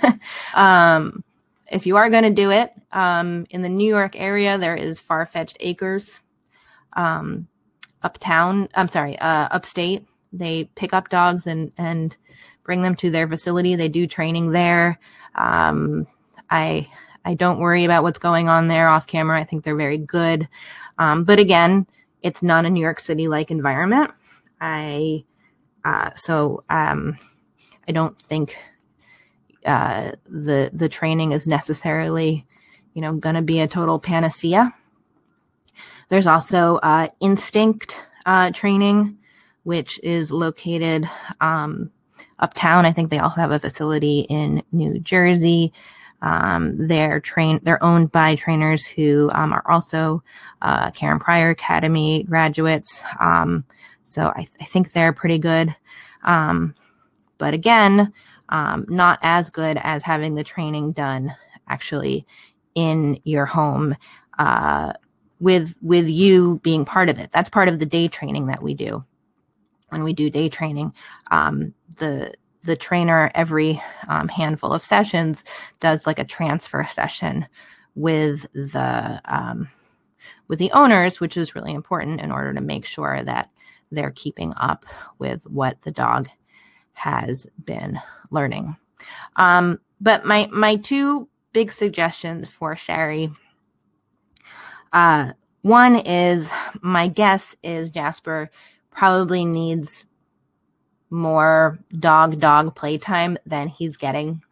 um, 0.54 1.22
if 1.70 1.86
you 1.86 1.96
are 1.96 2.10
going 2.10 2.24
to 2.24 2.30
do 2.30 2.50
it 2.50 2.72
um, 2.92 3.46
in 3.50 3.62
the 3.62 3.68
New 3.68 3.88
York 3.88 4.14
area, 4.16 4.58
there 4.58 4.74
is 4.74 4.98
Far 4.98 5.26
Fetched 5.26 5.56
Acres. 5.60 6.20
Um, 6.94 7.46
uptown, 8.02 8.68
I'm 8.74 8.88
sorry, 8.88 9.18
uh, 9.18 9.48
upstate, 9.50 10.04
they 10.32 10.64
pick 10.74 10.94
up 10.94 11.08
dogs 11.08 11.46
and 11.46 11.72
and 11.76 12.16
bring 12.64 12.82
them 12.82 12.94
to 12.96 13.10
their 13.10 13.28
facility. 13.28 13.74
They 13.74 13.88
do 13.88 14.06
training 14.06 14.50
there. 14.50 14.98
Um, 15.34 16.06
I 16.48 16.88
I 17.24 17.34
don't 17.34 17.58
worry 17.58 17.84
about 17.84 18.02
what's 18.02 18.18
going 18.18 18.48
on 18.48 18.68
there 18.68 18.88
off 18.88 19.06
camera. 19.06 19.40
I 19.40 19.44
think 19.44 19.64
they're 19.64 19.76
very 19.76 19.98
good. 19.98 20.48
Um, 20.98 21.24
but 21.24 21.38
again, 21.38 21.86
it's 22.22 22.42
not 22.42 22.64
a 22.64 22.70
New 22.70 22.80
York 22.80 23.00
City 23.00 23.28
like 23.28 23.50
environment. 23.50 24.12
I 24.60 25.24
uh, 25.84 26.10
so 26.14 26.62
um, 26.68 27.16
I 27.90 27.92
don't 27.92 28.22
think 28.22 28.56
uh, 29.66 30.12
the 30.24 30.70
the 30.72 30.88
training 30.88 31.32
is 31.32 31.48
necessarily, 31.48 32.46
you 32.94 33.02
know, 33.02 33.14
going 33.14 33.34
to 33.34 33.42
be 33.42 33.58
a 33.58 33.66
total 33.66 33.98
panacea. 33.98 34.72
There's 36.08 36.28
also 36.28 36.76
uh, 36.84 37.08
instinct 37.18 38.00
uh, 38.24 38.52
training, 38.52 39.18
which 39.64 39.98
is 40.04 40.30
located 40.30 41.10
um, 41.40 41.90
uptown. 42.38 42.86
I 42.86 42.92
think 42.92 43.10
they 43.10 43.18
also 43.18 43.40
have 43.40 43.50
a 43.50 43.58
facility 43.58 44.20
in 44.20 44.62
New 44.70 45.00
Jersey. 45.00 45.72
Um, 46.22 46.86
they're 46.86 47.18
trained. 47.18 47.62
They're 47.64 47.82
owned 47.82 48.12
by 48.12 48.36
trainers 48.36 48.86
who 48.86 49.32
um, 49.34 49.52
are 49.52 49.68
also 49.68 50.22
uh, 50.62 50.92
Karen 50.92 51.18
Pryor 51.18 51.50
Academy 51.50 52.22
graduates. 52.22 53.02
Um, 53.18 53.64
so 54.04 54.32
I, 54.36 54.42
th- 54.42 54.58
I, 54.60 54.64
think 54.64 54.92
they're 54.92 55.12
pretty 55.12 55.38
good. 55.38 55.74
But 57.40 57.54
again, 57.54 58.12
um, 58.50 58.84
not 58.88 59.18
as 59.22 59.50
good 59.50 59.78
as 59.82 60.02
having 60.04 60.34
the 60.34 60.44
training 60.44 60.92
done 60.92 61.34
actually 61.68 62.26
in 62.74 63.18
your 63.24 63.46
home 63.46 63.96
uh, 64.38 64.92
with 65.40 65.74
with 65.80 66.06
you 66.08 66.60
being 66.62 66.84
part 66.84 67.08
of 67.08 67.18
it. 67.18 67.32
That's 67.32 67.48
part 67.48 67.68
of 67.68 67.78
the 67.78 67.86
day 67.86 68.06
training 68.06 68.46
that 68.46 68.62
we 68.62 68.74
do. 68.74 69.02
When 69.88 70.04
we 70.04 70.12
do 70.12 70.30
day 70.30 70.48
training, 70.48 70.92
um, 71.30 71.74
the 71.96 72.34
the 72.62 72.76
trainer 72.76 73.30
every 73.34 73.82
um, 74.08 74.28
handful 74.28 74.72
of 74.72 74.84
sessions 74.84 75.42
does 75.80 76.06
like 76.06 76.18
a 76.18 76.24
transfer 76.24 76.84
session 76.84 77.46
with 77.94 78.46
the 78.52 79.20
um, 79.24 79.70
with 80.48 80.58
the 80.58 80.72
owners, 80.72 81.20
which 81.20 81.38
is 81.38 81.54
really 81.54 81.72
important 81.72 82.20
in 82.20 82.30
order 82.30 82.52
to 82.52 82.60
make 82.60 82.84
sure 82.84 83.24
that 83.24 83.48
they're 83.90 84.12
keeping 84.12 84.52
up 84.56 84.84
with 85.18 85.42
what 85.46 85.80
the 85.82 85.90
dog 85.90 86.28
has 86.92 87.46
been 87.64 87.98
learning. 88.30 88.76
Um, 89.36 89.80
but 90.00 90.24
my 90.24 90.48
my 90.52 90.76
two 90.76 91.28
big 91.52 91.72
suggestions 91.72 92.48
for 92.48 92.76
Sherry. 92.76 93.30
Uh, 94.92 95.32
one 95.62 95.96
is 95.96 96.50
my 96.80 97.08
guess 97.08 97.54
is 97.62 97.90
Jasper 97.90 98.50
probably 98.90 99.44
needs 99.44 100.04
more 101.10 101.78
dog 101.98 102.40
dog 102.40 102.74
playtime 102.74 103.36
than 103.46 103.68
he's 103.68 103.96
getting. 103.96 104.42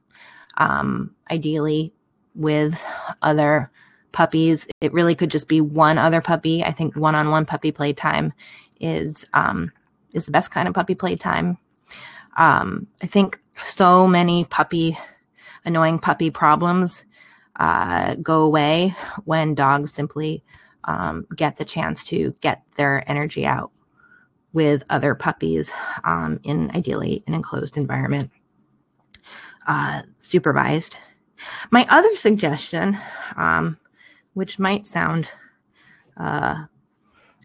Um, 0.59 1.15
ideally, 1.31 1.93
with 2.35 2.83
other 3.23 3.71
puppies, 4.13 4.67
it 4.81 4.93
really 4.93 5.15
could 5.15 5.31
just 5.31 5.49
be 5.49 5.61
one 5.61 5.99
other 5.99 6.21
puppy. 6.21 6.65
I 6.65 6.73
think 6.73 6.97
one 6.97 7.15
on 7.15 7.31
one 7.31 7.47
puppy 7.47 7.73
playtime 7.73 8.33
is 8.81 9.25
um, 9.35 9.73
is 10.13 10.27
the 10.27 10.33
best 10.33 10.51
kind 10.51 10.69
of 10.69 10.75
puppy 10.75 10.95
playtime. 10.95 11.59
Um, 12.39 12.87
I 13.03 13.07
think 13.07 13.41
so 13.65 14.07
many 14.07 14.45
puppy, 14.45 14.97
annoying 15.65 15.99
puppy 15.99 16.31
problems 16.31 17.05
uh, 17.57 18.15
go 18.15 18.43
away 18.43 18.95
when 19.25 19.55
dogs 19.55 19.93
simply 19.93 20.45
um, 20.85 21.27
get 21.35 21.57
the 21.57 21.65
chance 21.65 22.05
to 22.05 22.35
get 22.41 22.63
their 22.77 23.05
energy 23.11 23.45
out 23.45 23.73
with 24.53 24.85
other 24.89 25.15
puppies 25.15 25.73
um, 26.05 26.41
in 26.45 26.71
ideally 26.75 27.23
an 27.27 27.35
enclosed 27.35 27.77
environment, 27.77 28.31
uh, 29.67 30.03
supervised. 30.21 30.97
My 31.71 31.87
other 31.91 32.17
suggestion, 32.17 32.97
um, 33.37 33.79
which 34.35 34.59
might 34.59 34.87
sound 34.87 35.31
uh, 36.17 36.65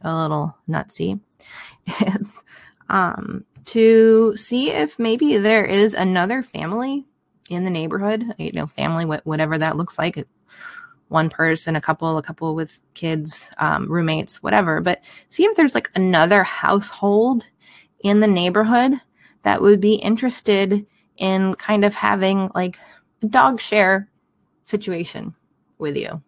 a 0.04 0.16
little 0.16 0.56
nutsy, 0.70 1.20
is 2.02 2.44
um, 2.90 3.44
to 3.66 4.36
see 4.36 4.72
if 4.72 5.00
maybe 5.00 5.38
there 5.38 5.66
is 5.66 5.94
another 5.94 6.44
family 6.44 7.06
in 7.50 7.64
the 7.64 7.70
neighborhood, 7.70 8.24
you 8.38 8.52
know, 8.54 8.68
family, 8.68 9.06
whatever 9.06 9.58
that 9.58 9.78
looks 9.78 9.98
like, 9.98 10.26
one 11.10 11.30
person, 11.30 11.76
a 11.76 11.82
couple, 11.82 12.18
a 12.18 12.24
couple 12.24 12.56
with 12.56 12.80
kids, 12.96 13.52
um, 13.58 13.92
roommates, 13.92 14.42
whatever. 14.42 14.82
But 14.82 15.02
see 15.30 15.44
if 15.44 15.56
there's 15.56 15.76
like 15.76 15.92
another 15.96 16.44
household 16.44 17.46
in 18.04 18.20
the 18.20 18.28
neighborhood 18.28 18.94
that 19.44 19.62
would 19.62 19.80
be 19.80 19.96
interested 19.96 20.86
in 21.18 21.54
kind 21.56 21.86
of 21.86 21.94
having 21.94 22.50
like 22.56 22.78
a 23.22 23.28
dog 23.28 23.62
share 23.62 24.10
situation 24.66 25.36
with 25.78 25.96
you. 25.96 26.22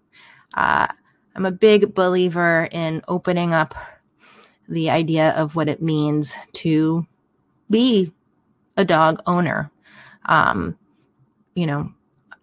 Uh, 0.54 0.88
I'm 1.36 1.46
a 1.46 1.52
big 1.52 1.94
believer 1.94 2.70
in 2.72 3.02
opening 3.08 3.54
up 3.54 3.74
the 4.70 4.90
idea 4.90 5.30
of 5.32 5.56
what 5.56 5.68
it 5.68 5.82
means 5.82 6.34
to 6.54 7.06
be 7.70 8.12
a 8.78 8.86
dog 8.86 9.22
owner. 9.26 9.72
Um, 10.26 10.78
you 11.56 11.66
know, 11.66 11.92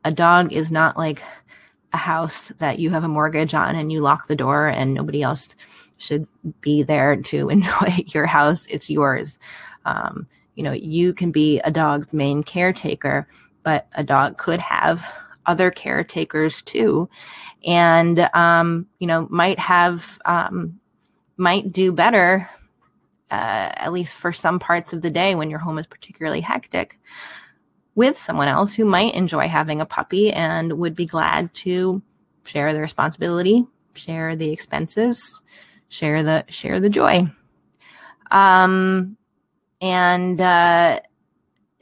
a 0.04 0.12
dog 0.12 0.52
is 0.52 0.70
not 0.70 0.96
like 0.96 1.22
a 1.92 1.96
house 1.96 2.52
that 2.58 2.78
you 2.78 2.90
have 2.90 3.04
a 3.04 3.08
mortgage 3.08 3.54
on 3.54 3.76
and 3.76 3.92
you 3.92 4.00
lock 4.00 4.26
the 4.26 4.36
door 4.36 4.68
and 4.68 4.94
nobody 4.94 5.22
else 5.22 5.54
should 5.98 6.26
be 6.60 6.82
there 6.82 7.16
to 7.16 7.48
enjoy 7.50 8.04
your 8.08 8.26
house. 8.26 8.66
It's 8.68 8.90
yours. 8.90 9.38
Um, 9.84 10.26
you 10.54 10.62
know, 10.62 10.72
you 10.72 11.14
can 11.14 11.30
be 11.30 11.60
a 11.60 11.70
dog's 11.70 12.12
main 12.12 12.42
caretaker, 12.42 13.26
but 13.62 13.86
a 13.94 14.04
dog 14.04 14.38
could 14.38 14.60
have 14.60 15.04
other 15.46 15.70
caretakers 15.70 16.62
too, 16.62 17.08
and 17.64 18.28
um, 18.34 18.86
you 18.98 19.06
know, 19.06 19.26
might 19.30 19.58
have 19.58 20.20
um, 20.24 20.78
might 21.36 21.72
do 21.72 21.90
better, 21.90 22.48
uh, 23.32 23.72
at 23.76 23.94
least 23.94 24.14
for 24.14 24.30
some 24.30 24.58
parts 24.58 24.92
of 24.92 25.00
the 25.00 25.10
day 25.10 25.34
when 25.34 25.48
your 25.48 25.58
home 25.58 25.78
is 25.78 25.86
particularly 25.86 26.42
hectic 26.42 27.00
with 27.94 28.18
someone 28.18 28.46
else 28.46 28.74
who 28.74 28.84
might 28.84 29.14
enjoy 29.14 29.48
having 29.48 29.80
a 29.80 29.86
puppy 29.86 30.30
and 30.30 30.74
would 30.74 30.94
be 30.94 31.06
glad 31.06 31.52
to 31.54 32.02
share 32.44 32.74
the 32.74 32.80
responsibility, 32.80 33.64
share 33.94 34.36
the 34.36 34.50
expenses, 34.50 35.42
share 35.88 36.22
the 36.22 36.44
share 36.48 36.78
the 36.78 36.90
joy. 36.90 37.26
Um, 38.30 39.16
and 39.80 40.38
uh, 40.38 41.00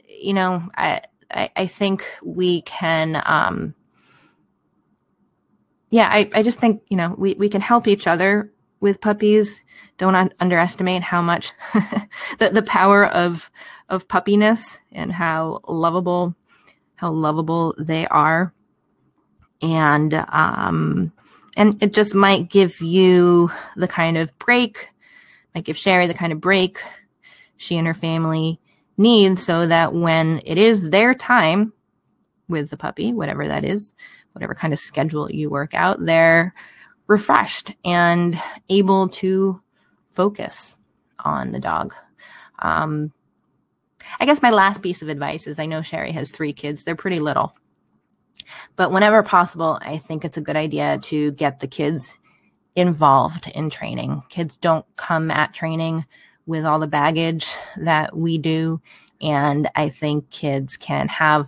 you 0.07 0.33
know, 0.33 0.63
I, 0.75 1.01
I, 1.29 1.49
I 1.53 1.67
think 1.67 2.05
we 2.23 2.61
can. 2.61 3.21
Um, 3.25 3.75
yeah, 5.89 6.07
I, 6.09 6.29
I 6.33 6.43
just 6.43 6.59
think 6.59 6.81
you 6.87 6.95
know 6.95 7.13
we 7.17 7.33
we 7.33 7.49
can 7.49 7.59
help 7.59 7.89
each 7.89 8.07
other 8.07 8.53
with 8.81 8.99
puppies. 8.99 9.63
Don't 9.97 10.15
un- 10.15 10.33
underestimate 10.39 11.03
how 11.03 11.21
much 11.21 11.53
the 12.39 12.49
the 12.49 12.63
power 12.63 13.05
of 13.05 13.49
of 13.87 14.07
puppiness 14.07 14.79
and 14.91 15.11
how 15.11 15.61
lovable 15.67 16.35
how 16.95 17.11
lovable 17.11 17.73
they 17.79 18.05
are, 18.07 18.53
and 19.61 20.13
um, 20.29 21.11
and 21.55 21.81
it 21.81 21.93
just 21.93 22.13
might 22.13 22.49
give 22.49 22.81
you 22.81 23.49
the 23.75 23.87
kind 23.87 24.17
of 24.17 24.37
break, 24.39 24.89
might 25.55 25.65
give 25.65 25.77
Sherry 25.77 26.07
the 26.07 26.13
kind 26.13 26.33
of 26.33 26.41
break 26.41 26.79
she 27.57 27.77
and 27.77 27.87
her 27.87 27.93
family 27.93 28.59
need, 28.97 29.39
so 29.39 29.67
that 29.67 29.93
when 29.93 30.41
it 30.45 30.57
is 30.57 30.89
their 30.89 31.13
time 31.13 31.73
with 32.47 32.69
the 32.69 32.77
puppy, 32.77 33.13
whatever 33.13 33.47
that 33.47 33.63
is, 33.63 33.93
whatever 34.33 34.55
kind 34.55 34.73
of 34.73 34.79
schedule 34.79 35.29
you 35.31 35.49
work 35.49 35.73
out, 35.73 36.03
they're 36.03 36.53
refreshed 37.07 37.73
and 37.83 38.41
able 38.69 39.09
to 39.09 39.61
focus 40.09 40.75
on 41.19 41.51
the 41.51 41.59
dog. 41.59 41.93
Um, 42.59 43.11
I 44.19 44.25
guess 44.25 44.41
my 44.41 44.49
last 44.49 44.81
piece 44.81 45.01
of 45.01 45.09
advice 45.09 45.47
is 45.47 45.59
I 45.59 45.65
know 45.65 45.81
Sherry 45.81 46.11
has 46.11 46.31
three 46.31 46.53
kids, 46.53 46.83
they're 46.83 46.95
pretty 46.95 47.19
little. 47.19 47.55
But 48.75 48.91
whenever 48.91 49.23
possible, 49.23 49.79
I 49.81 49.97
think 49.97 50.25
it's 50.25 50.37
a 50.37 50.41
good 50.41 50.55
idea 50.55 50.99
to 51.03 51.31
get 51.31 51.59
the 51.59 51.67
kids 51.67 52.17
involved 52.75 53.47
in 53.47 53.69
training. 53.69 54.23
Kids 54.29 54.57
don't 54.57 54.85
come 54.95 55.31
at 55.31 55.53
training 55.53 56.05
with 56.45 56.65
all 56.65 56.79
the 56.79 56.87
baggage 56.87 57.47
that 57.77 58.15
we 58.15 58.37
do. 58.37 58.81
And 59.21 59.69
I 59.75 59.89
think 59.89 60.29
kids 60.31 60.77
can 60.77 61.07
have 61.07 61.47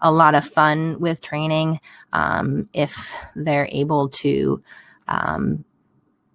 a 0.00 0.12
lot 0.12 0.34
of 0.34 0.44
fun 0.44 1.00
with 1.00 1.22
training 1.22 1.80
um, 2.12 2.68
if 2.74 3.10
they're 3.34 3.68
able 3.70 4.08
to 4.10 4.62
um, 5.08 5.64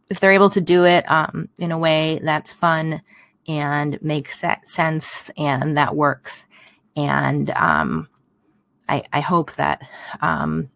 if 0.10 0.20
they're 0.20 0.32
able 0.32 0.50
to 0.50 0.62
do 0.62 0.86
it 0.86 1.10
um, 1.10 1.48
in 1.60 1.72
a 1.72 1.78
way 1.78 2.20
that's 2.24 2.54
fun 2.54 3.02
and 3.48 4.02
makes 4.02 4.44
sense 4.66 5.32
and 5.38 5.78
that 5.78 5.96
works. 5.96 6.46
And 6.96 7.50
um, 7.52 8.08
I, 8.90 9.04
I, 9.14 9.22
hope 9.22 9.56
that, 9.56 9.82
um, 10.22 10.70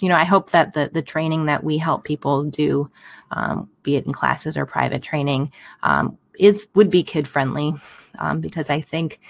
you 0.00 0.08
know, 0.08 0.16
I 0.16 0.24
hope 0.24 0.50
that 0.50 0.74
the, 0.74 0.90
the 0.92 1.02
training 1.02 1.46
that 1.46 1.62
we 1.62 1.78
help 1.78 2.04
people 2.04 2.44
do, 2.44 2.90
um, 3.30 3.70
be 3.82 3.96
it 3.96 4.06
in 4.06 4.12
classes 4.12 4.56
or 4.56 4.66
private 4.66 5.02
training, 5.02 5.52
um, 5.82 6.18
is 6.38 6.68
would 6.74 6.90
be 6.90 7.02
kid 7.02 7.26
friendly 7.26 7.72
um, 8.18 8.40
because 8.40 8.68
I 8.68 8.80
think 8.80 9.20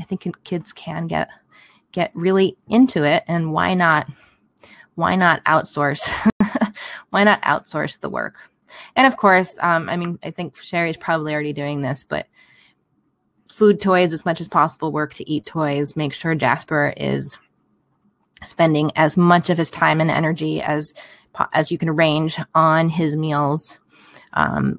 I 0.00 0.04
think 0.04 0.42
kids 0.44 0.72
can 0.72 1.06
get 1.06 1.28
get 1.92 2.10
really 2.14 2.56
into 2.68 3.02
it 3.02 3.24
and 3.26 3.52
why 3.52 3.74
not 3.74 4.06
why 4.96 5.14
not 5.14 5.44
outsource 5.44 6.02
why 7.10 7.24
not 7.24 7.40
outsource 7.42 8.00
the 8.00 8.10
work? 8.10 8.34
And 8.96 9.06
of 9.06 9.16
course, 9.16 9.54
um, 9.60 9.88
I 9.88 9.96
mean, 9.96 10.18
I 10.22 10.30
think 10.30 10.56
Sherry's 10.56 10.96
probably 10.96 11.32
already 11.32 11.52
doing 11.52 11.80
this, 11.80 12.04
but 12.04 12.26
food 13.48 13.80
toys 13.80 14.12
as 14.12 14.24
much 14.24 14.40
as 14.40 14.48
possible, 14.48 14.92
work 14.92 15.14
to 15.14 15.30
eat 15.30 15.46
toys, 15.46 15.96
make 15.96 16.12
sure 16.12 16.34
Jasper 16.34 16.92
is 16.96 17.38
spending 18.42 18.90
as 18.96 19.16
much 19.16 19.50
of 19.50 19.58
his 19.58 19.70
time 19.70 20.00
and 20.00 20.10
energy 20.10 20.60
as 20.60 20.92
as 21.52 21.70
you 21.70 21.78
can 21.78 21.88
arrange 21.88 22.38
on 22.54 22.88
his 22.88 23.16
meals 23.16 23.78
um, 24.34 24.78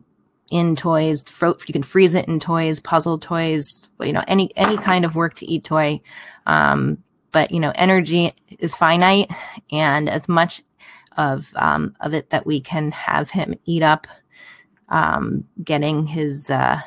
in 0.52 0.76
toys 0.76 1.24
you 1.42 1.74
can 1.74 1.84
freeze 1.84 2.16
it 2.16 2.28
in 2.28 2.40
toys 2.40 2.80
puzzle 2.80 3.18
toys 3.18 3.88
you 4.02 4.14
know 4.14 4.24
any 4.28 4.52
any 4.56 4.78
kind 4.78 5.06
of 5.06 5.16
work 5.16 5.34
to 5.34 5.46
eat 5.46 5.64
toy 5.64 6.00
um, 6.46 6.98
but 7.32 7.52
you 7.52 7.60
know 7.60 7.72
energy 7.76 8.34
is 8.60 8.76
finite 8.76 9.30
and 9.72 10.10
as 10.10 10.28
much 10.28 10.64
of 11.18 11.52
um, 11.56 11.96
of 12.02 12.14
it 12.14 12.30
that 12.30 12.46
we 12.46 12.62
can 12.62 12.92
have 12.92 13.30
him 13.30 13.56
eat 13.66 13.84
up, 13.84 14.08
um, 14.90 15.44
getting 15.64 16.06
his 16.06 16.50
uh, 16.50 16.80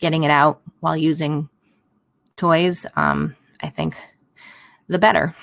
getting 0.00 0.24
it 0.24 0.30
out 0.30 0.60
while 0.80 0.96
using 0.96 1.48
toys. 2.36 2.86
Um, 2.96 3.34
I 3.62 3.68
think 3.68 3.96
the 4.88 4.98
better. 4.98 5.34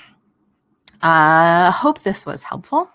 I 1.02 1.66
uh, 1.68 1.70
hope 1.70 2.02
this 2.02 2.24
was 2.24 2.42
helpful. 2.42 2.88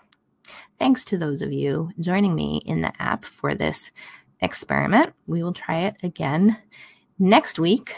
Thanks 0.78 1.04
to 1.06 1.18
those 1.18 1.42
of 1.42 1.52
you 1.52 1.90
joining 2.00 2.34
me 2.34 2.62
in 2.64 2.80
the 2.80 2.92
app 3.00 3.24
for 3.24 3.54
this 3.54 3.92
experiment. 4.40 5.12
We 5.26 5.42
will 5.42 5.52
try 5.52 5.80
it 5.80 5.96
again 6.02 6.56
next 7.18 7.58
week. 7.58 7.94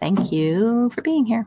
Thank 0.00 0.32
you 0.32 0.90
for 0.94 1.02
being 1.02 1.26
here. 1.26 1.46